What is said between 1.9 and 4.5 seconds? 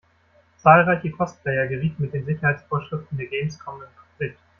mit den Sicherheitsvorschriften der Gamescom in Konflikt.